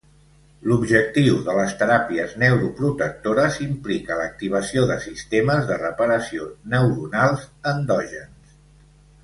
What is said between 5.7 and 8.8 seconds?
de reparació neuronals endògens.